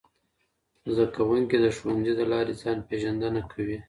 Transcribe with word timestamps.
زدهکوونکي 0.95 1.57
د 1.61 1.65
ښوونځي 1.75 2.13
د 2.17 2.21
لارې 2.31 2.53
ځان 2.61 2.77
پیژندنه 2.89 3.41
کوي. 3.51 3.77